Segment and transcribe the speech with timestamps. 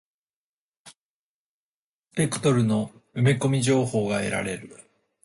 [0.87, 0.95] ス
[2.15, 4.75] ペクトルの埋め込み情報が得られる。